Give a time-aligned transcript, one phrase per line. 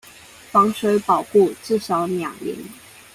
[0.49, 2.57] 防水保固至少兩年